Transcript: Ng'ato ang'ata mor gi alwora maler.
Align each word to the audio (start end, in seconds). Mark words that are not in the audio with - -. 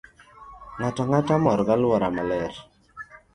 Ng'ato 0.77 1.01
ang'ata 1.03 1.35
mor 1.43 1.59
gi 1.67 1.71
alwora 1.75 2.09
maler. 2.15 2.53